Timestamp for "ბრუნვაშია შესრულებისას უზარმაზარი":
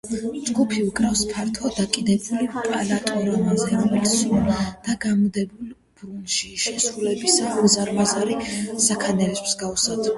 6.01-8.41